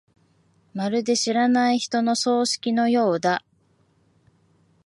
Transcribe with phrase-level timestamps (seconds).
[0.73, 3.45] まるで知らない人の葬式のようだ。